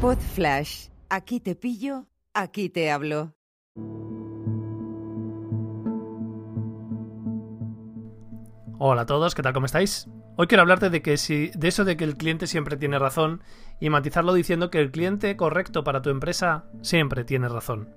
Pod 0.00 0.16
Flash. 0.16 0.88
Aquí 1.10 1.40
te 1.40 1.54
pillo, 1.54 2.06
aquí 2.32 2.70
te 2.70 2.90
hablo. 2.90 3.34
Hola 8.78 9.02
a 9.02 9.06
todos, 9.06 9.34
¿qué 9.34 9.42
tal? 9.42 9.52
¿Cómo 9.52 9.66
estáis? 9.66 10.08
Hoy 10.36 10.46
quiero 10.46 10.62
hablarte 10.62 10.88
de 10.88 11.02
que 11.02 11.18
si, 11.18 11.48
de 11.48 11.68
eso 11.68 11.84
de 11.84 11.98
que 11.98 12.04
el 12.04 12.16
cliente 12.16 12.46
siempre 12.46 12.78
tiene 12.78 12.98
razón 12.98 13.42
y 13.78 13.90
matizarlo 13.90 14.32
diciendo 14.32 14.70
que 14.70 14.80
el 14.80 14.90
cliente 14.90 15.36
correcto 15.36 15.84
para 15.84 16.00
tu 16.00 16.08
empresa 16.08 16.64
siempre 16.80 17.24
tiene 17.24 17.50
razón. 17.50 17.90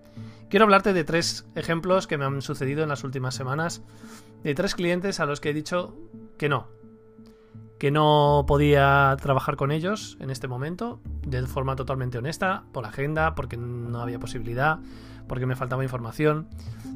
Quiero 0.50 0.66
hablarte 0.66 0.92
de 0.92 1.06
tres 1.06 1.48
ejemplos 1.56 2.06
que 2.06 2.18
me 2.18 2.26
han 2.26 2.42
sucedido 2.42 2.84
en 2.84 2.90
las 2.90 3.06
últimas 3.06 3.34
semanas, 3.34 3.82
de 4.44 4.54
tres 4.54 4.76
clientes 4.76 5.22
a 5.22 5.26
los 5.26 5.40
que 5.40 5.52
he 5.52 5.54
dicho 5.54 5.96
que 6.38 6.50
no, 6.50 6.68
que 7.84 7.92
no 7.92 8.46
podía 8.48 9.18
trabajar 9.22 9.58
con 9.58 9.70
ellos 9.70 10.16
en 10.22 10.30
este 10.30 10.48
momento 10.48 11.02
de 11.28 11.46
forma 11.46 11.76
totalmente 11.76 12.18
honesta, 12.18 12.64
por 12.72 12.86
agenda, 12.86 13.36
porque 13.36 13.58
no 13.58 14.00
había 14.00 14.22
posibilidad, 14.22 14.80
porque 15.28 15.46
me 15.46 15.58
faltaba 15.58 15.84
información. 15.84 16.48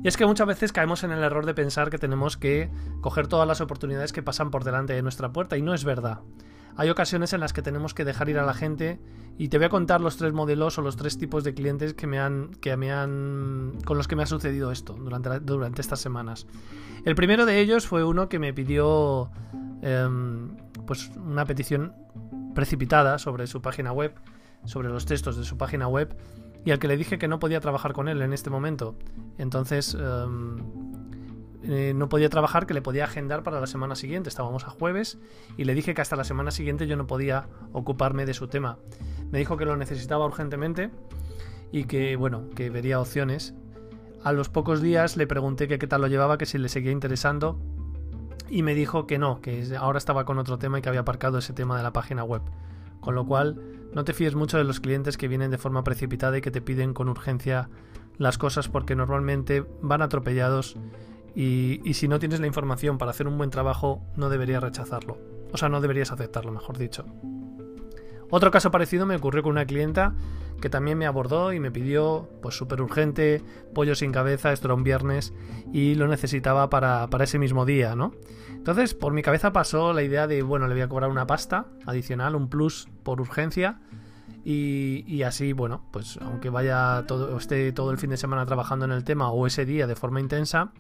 Y 0.01 0.07
es 0.07 0.15
que 0.15 0.25
muchas 0.25 0.47
veces 0.47 0.71
caemos 0.71 1.03
en 1.03 1.11
el 1.11 1.21
error 1.21 1.45
de 1.45 1.53
pensar 1.53 1.89
que 1.89 1.97
tenemos 1.97 2.37
que 2.37 2.69
coger 3.01 3.27
todas 3.27 3.45
las 3.45 3.59
oportunidades 3.59 4.13
que 4.13 4.23
pasan 4.23 4.49
por 4.49 4.63
delante 4.63 4.93
de 4.93 5.01
nuestra 5.01 5.33
puerta 5.33 5.57
y 5.57 5.61
no 5.61 5.73
es 5.73 5.83
verdad. 5.83 6.21
Hay 6.77 6.89
ocasiones 6.91 7.33
en 7.33 7.39
las 7.39 7.53
que 7.53 7.63
tenemos 7.63 7.95
que 7.95 8.05
dejar 8.05 8.29
ir 8.29 8.37
a 8.37 8.45
la 8.45 8.53
gente 8.53 8.99
y 9.39 9.49
te 9.49 9.57
voy 9.57 9.65
a 9.65 9.69
contar 9.69 9.99
los 9.99 10.15
tres 10.17 10.31
modelos 10.31 10.77
o 10.77 10.83
los 10.83 10.95
tres 10.95 11.17
tipos 11.17 11.43
de 11.43 11.55
clientes 11.55 11.95
que 11.95 12.05
me 12.05 12.19
han, 12.19 12.51
que 12.61 12.77
me 12.77 12.91
han, 12.91 13.73
con 13.83 13.97
los 13.97 14.07
que 14.07 14.15
me 14.15 14.21
ha 14.23 14.27
sucedido 14.27 14.71
esto 14.71 14.93
durante, 14.93 15.39
durante 15.39 15.81
estas 15.81 15.99
semanas. 15.99 16.45
El 17.03 17.15
primero 17.15 17.47
de 17.47 17.59
ellos 17.59 17.87
fue 17.87 18.03
uno 18.03 18.29
que 18.29 18.37
me 18.37 18.53
pidió 18.53 19.31
em, 19.81 20.55
pues 20.85 21.09
una 21.15 21.45
petición 21.45 21.93
precipitada 22.53 23.17
sobre 23.17 23.47
su 23.47 23.59
página 23.59 23.91
web, 23.91 24.13
sobre 24.65 24.89
los 24.89 25.05
textos 25.05 25.35
de 25.35 25.45
su 25.45 25.57
página 25.57 25.87
web 25.87 26.15
y 26.63 26.71
al 26.71 26.77
que 26.77 26.87
le 26.87 26.97
dije 26.97 27.17
que 27.17 27.27
no 27.27 27.39
podía 27.39 27.59
trabajar 27.59 27.93
con 27.93 28.07
él 28.07 28.21
en 28.21 28.33
este 28.33 28.51
momento. 28.51 28.95
Entonces 29.39 29.95
em, 29.95 30.59
eh, 31.67 31.93
no 31.93 32.07
podía 32.07 32.29
trabajar, 32.29 32.65
que 32.65 32.73
le 32.73 32.81
podía 32.81 33.03
agendar 33.03 33.43
para 33.43 33.59
la 33.59 33.67
semana 33.67 33.95
siguiente. 33.95 34.29
Estábamos 34.29 34.63
a 34.65 34.69
jueves 34.69 35.19
y 35.57 35.65
le 35.65 35.75
dije 35.75 35.93
que 35.93 36.01
hasta 36.01 36.15
la 36.15 36.23
semana 36.23 36.51
siguiente 36.51 36.87
yo 36.87 36.95
no 36.95 37.07
podía 37.07 37.47
ocuparme 37.73 38.25
de 38.25 38.33
su 38.33 38.47
tema. 38.47 38.77
Me 39.31 39.39
dijo 39.39 39.57
que 39.57 39.65
lo 39.65 39.75
necesitaba 39.75 40.25
urgentemente 40.25 40.89
y 41.71 41.83
que, 41.83 42.15
bueno, 42.15 42.49
que 42.55 42.69
vería 42.69 43.01
opciones. 43.01 43.53
A 44.23 44.31
los 44.31 44.49
pocos 44.49 44.81
días 44.81 45.17
le 45.17 45.27
pregunté 45.27 45.67
que 45.67 45.77
qué 45.77 45.87
tal 45.87 46.01
lo 46.01 46.07
llevaba, 46.07 46.37
que 46.37 46.45
si 46.45 46.57
le 46.57 46.69
seguía 46.69 46.91
interesando 46.91 47.59
y 48.49 48.63
me 48.63 48.73
dijo 48.73 49.05
que 49.05 49.17
no, 49.17 49.41
que 49.41 49.75
ahora 49.77 49.97
estaba 49.97 50.23
con 50.23 50.37
otro 50.39 50.57
tema 50.57 50.79
y 50.79 50.81
que 50.81 50.89
había 50.89 51.01
aparcado 51.01 51.37
ese 51.37 51.53
tema 51.53 51.75
de 51.75 51.83
la 51.83 51.91
página 51.91 52.23
web. 52.23 52.41
Con 53.01 53.13
lo 53.15 53.25
cual, 53.25 53.61
no 53.93 54.05
te 54.05 54.13
fíes 54.13 54.35
mucho 54.35 54.57
de 54.57 54.63
los 54.63 54.79
clientes 54.79 55.17
que 55.17 55.27
vienen 55.27 55.51
de 55.51 55.57
forma 55.57 55.83
precipitada 55.83 56.37
y 56.37 56.41
que 56.41 56.51
te 56.51 56.61
piden 56.61 56.93
con 56.93 57.09
urgencia 57.09 57.69
las 58.17 58.37
cosas 58.37 58.69
porque 58.69 58.95
normalmente 58.95 59.65
van 59.81 60.01
atropellados 60.01 60.77
y, 61.39 61.93
si 61.93 62.07
no 62.07 62.17
tienes 62.17 62.39
la 62.39 62.47
información 62.47 62.97
para 62.97 63.11
hacer 63.11 63.27
un 63.27 63.37
buen 63.37 63.51
trabajo 63.51 64.01
no 64.15 64.29
deberías 64.29 64.63
rechazarlo. 64.63 65.19
O 65.53 65.57
sea, 65.57 65.69
no 65.69 65.81
deberías 65.81 66.11
aceptarlo, 66.11 66.51
mejor 66.51 66.79
dicho. 66.79 67.05
Otro 68.31 68.49
caso 68.49 68.71
parecido 68.71 69.05
me 69.05 69.15
ocurrió 69.15 69.43
con 69.43 69.51
una 69.51 69.67
clienta 69.67 70.15
que 70.59 70.71
también 70.71 70.97
me 70.97 71.05
abordó 71.05 71.53
y 71.53 71.59
me 71.59 71.69
pidió, 71.69 72.27
pues 72.41 72.55
súper 72.55 72.81
urgente, 72.81 73.43
pollo 73.75 73.93
sin 73.93 74.11
cabeza, 74.11 74.51
esto 74.51 74.67
era 74.67 74.73
un 74.73 74.83
viernes 74.83 75.31
y 75.71 75.93
lo 75.93 76.07
necesitaba 76.07 76.71
para, 76.71 77.07
para, 77.11 77.25
ese 77.25 77.37
mismo 77.37 77.65
día, 77.65 77.95
¿no? 77.95 78.13
Entonces, 78.49 78.95
por 78.95 79.13
mi 79.13 79.21
cabeza 79.21 79.53
pasó 79.53 79.93
la 79.93 80.01
idea 80.01 80.25
de, 80.25 80.41
bueno, 80.41 80.67
le 80.67 80.73
voy 80.73 80.81
a 80.81 80.89
cobrar 80.89 81.11
una 81.11 81.27
pasta 81.27 81.67
adicional, 81.85 82.35
un 82.35 82.49
plus 82.49 82.89
por 83.03 83.21
urgencia. 83.21 83.79
Y, 84.43 85.03
y 85.05 85.21
así, 85.21 85.53
bueno, 85.53 85.83
pues 85.91 86.17
aunque 86.19 86.49
vaya 86.49 87.03
todo, 87.05 87.37
esté 87.37 87.71
todo 87.73 87.91
el 87.91 87.99
fin 87.99 88.09
de 88.09 88.17
semana 88.17 88.45
trabajando 88.47 88.85
en 88.85 88.91
el 88.91 89.03
tema 89.03 89.29
o 89.29 89.45
ese 89.45 89.65
día 89.65 89.85
de 89.85 89.95
forma 89.95 90.19
intensa, 90.19 90.71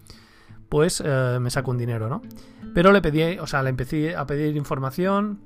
pues 0.69 1.03
me 1.03 1.49
saco 1.49 1.71
un 1.71 1.77
dinero, 1.77 2.09
¿no? 2.09 2.21
Pero 2.73 2.91
le 2.91 3.01
pedí, 3.01 3.39
o 3.39 3.47
sea, 3.47 3.63
le 3.63 3.69
empecé 3.69 4.15
a 4.15 4.27
pedir 4.27 4.55
información, 4.55 5.39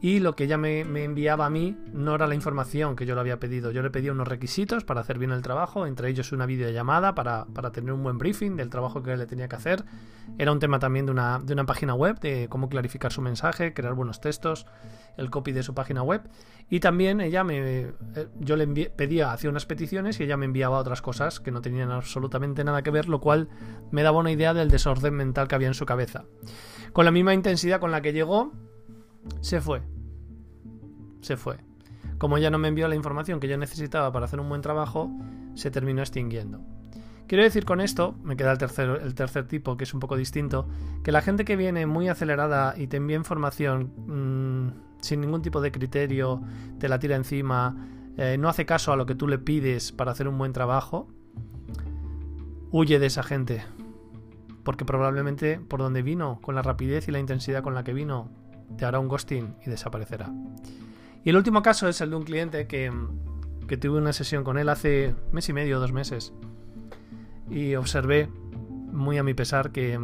y 0.00 0.20
lo 0.20 0.36
que 0.36 0.44
ella 0.44 0.56
me, 0.56 0.80
enviaba 0.80 1.46
a 1.46 1.50
mí 1.50 1.76
no 1.92 2.14
era 2.14 2.28
la 2.28 2.36
información 2.36 2.94
que 2.94 3.04
yo 3.04 3.14
le 3.14 3.20
había 3.20 3.40
pedido. 3.40 3.72
Yo 3.72 3.82
le 3.82 3.90
pedía 3.90 4.12
unos 4.12 4.28
requisitos 4.28 4.84
para 4.84 5.00
hacer 5.00 5.18
bien 5.18 5.32
el 5.32 5.42
trabajo, 5.42 5.86
entre 5.86 6.08
ellos 6.08 6.30
una 6.30 6.46
videollamada 6.46 7.16
para, 7.16 7.46
para 7.46 7.72
tener 7.72 7.92
un 7.92 8.04
buen 8.04 8.16
briefing 8.16 8.56
del 8.56 8.70
trabajo 8.70 9.02
que 9.02 9.16
le 9.16 9.26
tenía 9.26 9.48
que 9.48 9.56
hacer. 9.56 9.84
Era 10.38 10.52
un 10.52 10.60
tema 10.60 10.78
también 10.78 11.06
de 11.06 11.12
una, 11.12 11.40
de 11.40 11.52
una 11.52 11.64
página 11.64 11.94
web, 11.94 12.20
de 12.20 12.48
cómo 12.48 12.68
clarificar 12.68 13.12
su 13.12 13.22
mensaje, 13.22 13.74
crear 13.74 13.94
buenos 13.94 14.20
textos, 14.20 14.66
el 15.16 15.30
copy 15.30 15.50
de 15.50 15.64
su 15.64 15.74
página 15.74 16.02
web. 16.04 16.22
Y 16.70 16.78
también 16.78 17.20
ella 17.20 17.42
me. 17.42 17.80
Eh, 17.80 17.92
yo 18.38 18.54
le 18.54 18.66
pedía, 18.90 19.32
hacía 19.32 19.50
unas 19.50 19.66
peticiones 19.66 20.20
y 20.20 20.24
ella 20.24 20.36
me 20.36 20.44
enviaba 20.44 20.78
otras 20.78 21.02
cosas 21.02 21.40
que 21.40 21.50
no 21.50 21.60
tenían 21.60 21.90
absolutamente 21.90 22.62
nada 22.62 22.82
que 22.82 22.90
ver, 22.90 23.08
lo 23.08 23.20
cual 23.20 23.48
me 23.90 24.04
daba 24.04 24.18
una 24.18 24.30
idea 24.30 24.54
del 24.54 24.70
desorden 24.70 25.14
mental 25.14 25.48
que 25.48 25.56
había 25.56 25.68
en 25.68 25.74
su 25.74 25.86
cabeza. 25.86 26.24
Con 26.92 27.04
la 27.04 27.10
misma 27.10 27.34
intensidad 27.34 27.80
con 27.80 27.90
la 27.90 28.00
que 28.00 28.12
llegó, 28.12 28.52
se 29.40 29.60
fue. 29.60 29.82
Se 31.20 31.36
fue. 31.36 31.58
Como 32.18 32.38
ya 32.38 32.50
no 32.50 32.58
me 32.58 32.68
envió 32.68 32.88
la 32.88 32.96
información 32.96 33.40
que 33.40 33.48
yo 33.48 33.56
necesitaba 33.56 34.12
para 34.12 34.26
hacer 34.26 34.40
un 34.40 34.48
buen 34.48 34.60
trabajo, 34.60 35.10
se 35.54 35.70
terminó 35.70 36.00
extinguiendo. 36.00 36.60
Quiero 37.28 37.44
decir 37.44 37.66
con 37.66 37.82
esto, 37.82 38.14
me 38.22 38.36
queda 38.36 38.52
el 38.52 39.14
tercer, 39.14 39.46
tipo, 39.46 39.76
que 39.76 39.84
es 39.84 39.92
un 39.92 40.00
poco 40.00 40.16
distinto, 40.16 40.66
que 41.04 41.12
la 41.12 41.20
gente 41.20 41.44
que 41.44 41.56
viene 41.56 41.84
muy 41.84 42.08
acelerada 42.08 42.74
y 42.76 42.86
te 42.86 42.96
envía 42.96 43.16
información 43.16 43.92
mmm, 44.06 45.02
sin 45.02 45.20
ningún 45.20 45.42
tipo 45.42 45.60
de 45.60 45.70
criterio, 45.70 46.40
te 46.78 46.88
la 46.88 46.98
tira 46.98 47.16
encima, 47.16 47.86
eh, 48.16 48.38
no 48.38 48.48
hace 48.48 48.64
caso 48.64 48.92
a 48.92 48.96
lo 48.96 49.04
que 49.04 49.14
tú 49.14 49.28
le 49.28 49.38
pides 49.38 49.92
para 49.92 50.12
hacer 50.12 50.26
un 50.26 50.38
buen 50.38 50.54
trabajo, 50.54 51.06
huye 52.70 52.98
de 52.98 53.06
esa 53.06 53.22
gente. 53.22 53.62
Porque 54.64 54.86
probablemente 54.86 55.60
por 55.60 55.80
donde 55.80 56.02
vino, 56.02 56.40
con 56.40 56.54
la 56.54 56.62
rapidez 56.62 57.08
y 57.08 57.12
la 57.12 57.18
intensidad 57.18 57.62
con 57.62 57.74
la 57.74 57.84
que 57.84 57.92
vino, 57.92 58.30
te 58.76 58.84
hará 58.84 58.98
un 58.98 59.08
ghosting 59.08 59.56
y 59.64 59.70
desaparecerá. 59.70 60.30
Y 61.24 61.30
el 61.30 61.36
último 61.36 61.62
caso 61.62 61.88
es 61.88 62.00
el 62.00 62.10
de 62.10 62.16
un 62.16 62.22
cliente 62.24 62.66
que, 62.66 62.92
que 63.66 63.76
tuve 63.76 63.98
una 63.98 64.12
sesión 64.12 64.44
con 64.44 64.58
él 64.58 64.68
hace 64.68 65.14
mes 65.32 65.48
y 65.48 65.52
medio, 65.52 65.80
dos 65.80 65.92
meses. 65.92 66.32
Y 67.50 67.74
observé, 67.74 68.28
muy 68.92 69.18
a 69.18 69.22
mi 69.22 69.34
pesar, 69.34 69.72
que, 69.72 69.98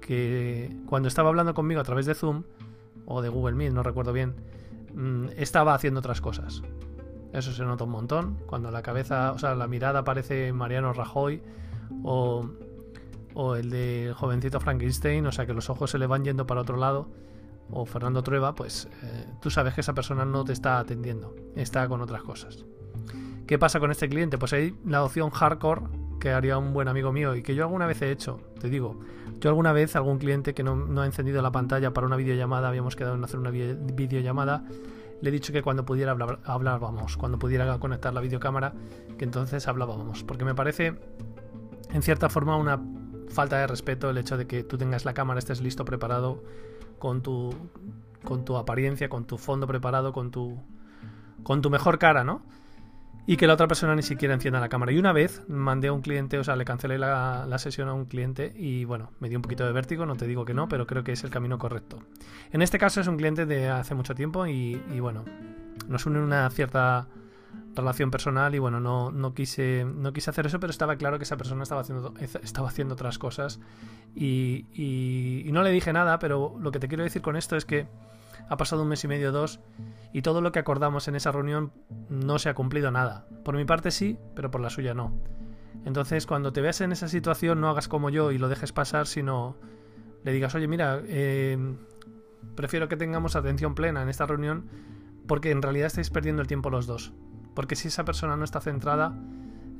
que 0.00 0.76
cuando 0.86 1.08
estaba 1.08 1.28
hablando 1.28 1.54
conmigo 1.54 1.80
a 1.80 1.84
través 1.84 2.06
de 2.06 2.14
Zoom, 2.14 2.44
o 3.06 3.22
de 3.22 3.28
Google 3.28 3.54
Meet, 3.54 3.72
no 3.72 3.82
recuerdo 3.82 4.12
bien, 4.12 4.34
mm, 4.94 5.26
estaba 5.36 5.74
haciendo 5.74 6.00
otras 6.00 6.20
cosas. 6.20 6.62
Eso 7.32 7.52
se 7.52 7.64
nota 7.64 7.84
un 7.84 7.90
montón. 7.90 8.38
Cuando 8.46 8.70
la 8.70 8.82
cabeza, 8.82 9.32
o 9.32 9.38
sea, 9.38 9.54
la 9.54 9.66
mirada 9.66 10.04
parece 10.04 10.52
Mariano 10.52 10.92
Rajoy 10.92 11.42
o, 12.04 12.48
o 13.34 13.56
el 13.56 13.70
de 13.70 14.14
jovencito 14.16 14.60
Frankenstein, 14.60 15.26
o 15.26 15.32
sea, 15.32 15.44
que 15.44 15.52
los 15.52 15.68
ojos 15.68 15.90
se 15.90 15.98
le 15.98 16.06
van 16.06 16.24
yendo 16.24 16.46
para 16.46 16.60
otro 16.60 16.76
lado 16.76 17.08
o 17.70 17.84
Fernando 17.86 18.22
Trueba, 18.22 18.54
pues 18.54 18.88
eh, 19.02 19.26
tú 19.40 19.50
sabes 19.50 19.74
que 19.74 19.80
esa 19.80 19.94
persona 19.94 20.24
no 20.24 20.44
te 20.44 20.52
está 20.52 20.78
atendiendo, 20.78 21.34
está 21.56 21.88
con 21.88 22.00
otras 22.00 22.22
cosas. 22.22 22.64
¿Qué 23.46 23.58
pasa 23.58 23.80
con 23.80 23.90
este 23.90 24.08
cliente? 24.08 24.38
Pues 24.38 24.52
hay 24.52 24.74
la 24.84 25.04
opción 25.04 25.30
hardcore 25.30 25.82
que 26.18 26.30
haría 26.30 26.56
un 26.56 26.72
buen 26.72 26.88
amigo 26.88 27.12
mío 27.12 27.34
y 27.34 27.42
que 27.42 27.54
yo 27.54 27.64
alguna 27.64 27.86
vez 27.86 28.00
he 28.00 28.10
hecho, 28.10 28.40
te 28.58 28.70
digo. 28.70 28.98
Yo 29.40 29.50
alguna 29.50 29.72
vez, 29.72 29.94
algún 29.94 30.18
cliente 30.18 30.54
que 30.54 30.62
no, 30.62 31.00
ha 31.02 31.04
encendido 31.04 31.42
la 31.42 31.52
pantalla 31.52 31.92
para 31.92 32.06
una 32.06 32.16
videollamada, 32.16 32.68
habíamos 32.68 32.96
quedado 32.96 33.14
en 33.14 33.24
hacer 33.24 33.38
una 33.38 33.50
videollamada, 33.50 34.64
le 35.20 35.28
he 35.28 35.32
dicho 35.32 35.52
que 35.52 35.62
cuando 35.62 35.84
pudiera 35.84 36.12
hablar, 36.12 36.40
hablábamos, 36.44 37.18
cuando 37.18 37.38
pudiera 37.38 37.78
conectar 37.78 38.14
la 38.14 38.22
videocámara, 38.22 38.72
que 39.18 39.24
entonces 39.24 39.68
hablábamos. 39.68 40.24
Porque 40.24 40.46
me 40.46 40.54
parece, 40.54 40.94
en 41.92 42.02
cierta 42.02 42.30
forma, 42.30 42.56
una 42.56 42.80
falta 43.28 43.58
de 43.58 43.66
respeto 43.66 44.08
el 44.08 44.16
hecho 44.16 44.38
de 44.38 44.46
que 44.46 44.64
tú 44.64 44.78
tengas 44.78 45.04
la 45.04 45.12
cámara, 45.12 45.38
estés 45.38 45.60
listo, 45.60 45.84
preparado 45.84 46.42
con 46.98 47.22
tu, 47.22 47.54
con 48.24 48.44
tu 48.44 48.56
apariencia, 48.56 49.08
con 49.08 49.24
tu 49.24 49.38
fondo 49.38 49.66
preparado, 49.66 50.12
con 50.12 50.30
tu, 50.30 50.58
con 51.42 51.62
tu 51.62 51.70
mejor 51.70 51.98
cara, 51.98 52.24
¿no? 52.24 52.42
Y 53.26 53.38
que 53.38 53.46
la 53.46 53.54
otra 53.54 53.66
persona 53.66 53.94
ni 53.94 54.02
siquiera 54.02 54.34
encienda 54.34 54.60
la 54.60 54.68
cámara. 54.68 54.92
Y 54.92 54.98
una 54.98 55.12
vez 55.12 55.42
mandé 55.48 55.88
a 55.88 55.92
un 55.92 56.02
cliente, 56.02 56.38
o 56.38 56.44
sea, 56.44 56.56
le 56.56 56.66
cancelé 56.66 56.98
la, 56.98 57.46
la, 57.48 57.58
sesión 57.58 57.88
a 57.88 57.94
un 57.94 58.04
cliente 58.04 58.52
y 58.54 58.84
bueno, 58.84 59.12
me 59.18 59.30
dio 59.30 59.38
un 59.38 59.42
poquito 59.42 59.64
de 59.64 59.72
vértigo, 59.72 60.04
no 60.04 60.16
te 60.16 60.26
digo 60.26 60.44
que 60.44 60.52
no, 60.52 60.68
pero 60.68 60.86
creo 60.86 61.04
que 61.04 61.12
es 61.12 61.24
el 61.24 61.30
camino 61.30 61.58
correcto. 61.58 62.00
En 62.52 62.60
este 62.60 62.78
caso 62.78 63.00
es 63.00 63.06
un 63.06 63.16
cliente 63.16 63.46
de 63.46 63.68
hace 63.68 63.94
mucho 63.94 64.14
tiempo 64.14 64.46
y, 64.46 64.82
y 64.94 65.00
bueno, 65.00 65.24
nos 65.88 66.04
une 66.04 66.20
una 66.20 66.50
cierta 66.50 67.08
relación 67.74 68.10
personal 68.10 68.54
y 68.54 68.58
bueno, 68.58 68.80
no, 68.80 69.10
no, 69.10 69.34
quise, 69.34 69.84
no 69.84 70.12
quise 70.12 70.30
hacer 70.30 70.46
eso, 70.46 70.60
pero 70.60 70.70
estaba 70.70 70.96
claro 70.96 71.18
que 71.18 71.24
esa 71.24 71.36
persona 71.36 71.62
estaba 71.62 71.80
haciendo, 71.80 72.14
estaba 72.42 72.68
haciendo 72.68 72.94
otras 72.94 73.18
cosas 73.18 73.60
y, 74.14 75.44
no 75.52 75.62
le 75.62 75.70
dije 75.70 75.92
nada, 75.92 76.18
pero 76.18 76.56
lo 76.58 76.70
que 76.70 76.78
te 76.78 76.88
quiero 76.88 77.04
decir 77.04 77.22
con 77.22 77.36
esto 77.36 77.56
es 77.56 77.64
que 77.64 77.86
ha 78.48 78.56
pasado 78.56 78.82
un 78.82 78.88
mes 78.88 79.02
y 79.04 79.08
medio, 79.08 79.32
dos, 79.32 79.60
y 80.12 80.22
todo 80.22 80.40
lo 80.40 80.52
que 80.52 80.58
acordamos 80.58 81.08
en 81.08 81.16
esa 81.16 81.32
reunión 81.32 81.72
no 82.08 82.38
se 82.38 82.48
ha 82.48 82.54
cumplido 82.54 82.90
nada. 82.90 83.26
Por 83.44 83.56
mi 83.56 83.64
parte 83.64 83.90
sí, 83.90 84.18
pero 84.34 84.50
por 84.50 84.60
la 84.60 84.70
suya 84.70 84.94
no. 84.94 85.14
Entonces, 85.84 86.26
cuando 86.26 86.52
te 86.52 86.60
veas 86.60 86.80
en 86.80 86.92
esa 86.92 87.08
situación, 87.08 87.60
no 87.60 87.68
hagas 87.68 87.88
como 87.88 88.10
yo 88.10 88.32
y 88.32 88.38
lo 88.38 88.48
dejes 88.48 88.72
pasar, 88.72 89.06
sino 89.06 89.56
le 90.24 90.32
digas, 90.32 90.54
oye, 90.54 90.68
mira, 90.68 91.00
eh, 91.06 91.58
prefiero 92.54 92.88
que 92.88 92.96
tengamos 92.96 93.36
atención 93.36 93.74
plena 93.74 94.02
en 94.02 94.08
esta 94.08 94.26
reunión 94.26 94.68
porque 95.26 95.50
en 95.50 95.62
realidad 95.62 95.86
estáis 95.86 96.10
perdiendo 96.10 96.42
el 96.42 96.48
tiempo 96.48 96.70
los 96.70 96.86
dos. 96.86 97.12
Porque 97.54 97.76
si 97.76 97.88
esa 97.88 98.04
persona 98.04 98.36
no 98.36 98.44
está 98.44 98.60
centrada, 98.60 99.16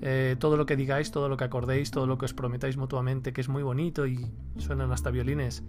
eh, 0.07 0.37
todo 0.39 0.57
lo 0.57 0.67
que 0.67 0.77
digáis, 0.77 1.11
todo 1.11 1.29
lo 1.29 1.37
que 1.37 1.45
acordéis, 1.45 1.91
todo 1.91 2.07
lo 2.07 2.19
que 2.19 2.27
os 2.27 2.35
prometáis 2.35 2.77
mutuamente, 2.77 3.33
que 3.33 3.41
es 3.41 3.49
muy 3.49 3.63
bonito 3.63 4.07
y 4.07 4.31
suenan 4.59 4.93
hasta 4.93 5.11
violines, 5.11 5.65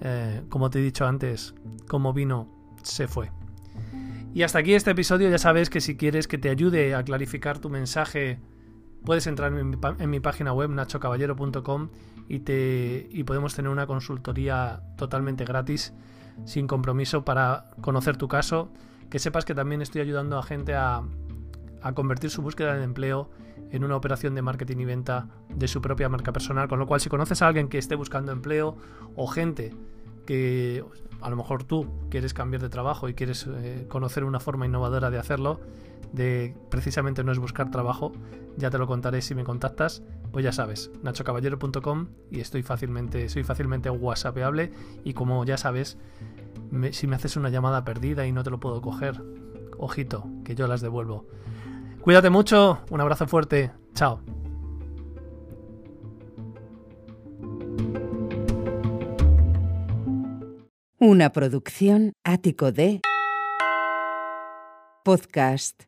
eh, 0.00 0.42
como 0.48 0.68
te 0.70 0.80
he 0.80 0.82
dicho 0.82 1.06
antes, 1.06 1.54
como 1.86 2.12
vino, 2.12 2.48
se 2.82 3.06
fue. 3.06 3.30
Y 4.34 4.42
hasta 4.42 4.58
aquí 4.58 4.74
este 4.74 4.90
episodio, 4.90 5.30
ya 5.30 5.38
sabes 5.38 5.70
que 5.70 5.80
si 5.80 5.96
quieres 5.96 6.26
que 6.26 6.38
te 6.38 6.48
ayude 6.48 6.94
a 6.94 7.04
clarificar 7.04 7.58
tu 7.58 7.68
mensaje, 7.68 8.40
puedes 9.04 9.26
entrar 9.26 9.52
en 9.52 10.10
mi, 10.10 10.20
página 10.20 10.52
web 10.52 10.70
nachocaballero.com 10.70 11.90
y, 12.28 12.42
y 12.46 13.24
podemos 13.24 13.54
tener 13.54 13.70
una 13.70 13.86
consultoría 13.86 14.82
totalmente 14.96 15.44
gratis, 15.44 15.92
sin 16.46 16.66
compromiso, 16.66 17.24
para 17.24 17.66
conocer 17.80 18.16
tu 18.16 18.26
caso. 18.26 18.72
Que 19.10 19.18
sepas 19.18 19.44
que 19.44 19.54
también 19.54 19.82
estoy 19.82 20.00
ayudando 20.00 20.38
a 20.38 20.42
gente 20.42 20.74
a, 20.74 21.02
a 21.82 21.92
convertir 21.92 22.30
su 22.30 22.42
búsqueda 22.42 22.74
de 22.74 22.84
empleo 22.84 23.30
en 23.70 23.84
una 23.84 23.96
operación 23.96 24.34
de 24.34 24.42
marketing 24.42 24.78
y 24.78 24.84
venta 24.84 25.28
de 25.48 25.68
su 25.68 25.80
propia 25.80 26.08
marca 26.08 26.32
personal. 26.32 26.68
Con 26.68 26.78
lo 26.78 26.86
cual, 26.86 27.00
si 27.00 27.08
conoces 27.08 27.42
a 27.42 27.48
alguien 27.48 27.68
que 27.68 27.78
esté 27.78 27.94
buscando 27.94 28.32
empleo 28.32 28.76
o 29.16 29.26
gente 29.26 29.74
que 30.26 30.84
a 31.20 31.30
lo 31.30 31.36
mejor 31.36 31.64
tú 31.64 31.88
quieres 32.10 32.34
cambiar 32.34 32.62
de 32.62 32.68
trabajo 32.68 33.08
y 33.08 33.14
quieres 33.14 33.46
eh, 33.48 33.86
conocer 33.88 34.24
una 34.24 34.40
forma 34.40 34.66
innovadora 34.66 35.10
de 35.10 35.18
hacerlo, 35.18 35.60
de 36.12 36.54
precisamente 36.68 37.24
no 37.24 37.32
es 37.32 37.38
buscar 37.38 37.70
trabajo, 37.70 38.12
ya 38.56 38.70
te 38.70 38.78
lo 38.78 38.86
contaré 38.86 39.22
si 39.22 39.34
me 39.34 39.44
contactas, 39.44 40.02
pues 40.30 40.44
ya 40.44 40.52
sabes, 40.52 40.90
nachocaballero.com 41.02 42.08
y 42.30 42.40
estoy 42.40 42.62
fácilmente, 42.62 43.28
soy 43.28 43.44
fácilmente 43.44 43.88
whatsappeable 43.90 44.72
y 45.04 45.14
como 45.14 45.44
ya 45.44 45.56
sabes, 45.56 45.96
si 46.90 47.06
me 47.06 47.16
haces 47.16 47.36
una 47.36 47.48
llamada 47.48 47.84
perdida 47.84 48.26
y 48.26 48.32
no 48.32 48.42
te 48.42 48.50
lo 48.50 48.60
puedo 48.60 48.80
coger, 48.80 49.22
ojito, 49.78 50.26
que 50.44 50.54
yo 50.54 50.66
las 50.66 50.80
devuelvo. 50.80 51.26
Cuídate 52.02 52.30
mucho, 52.30 52.80
un 52.90 53.00
abrazo 53.00 53.28
fuerte, 53.28 53.70
chao. 53.94 54.20
Una 60.98 61.30
producción 61.30 62.12
ático 62.24 62.72
de 62.72 63.02
podcast 65.04 65.84